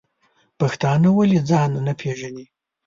[0.59, 2.45] پښتانه ولی ځان نه پیژنی؟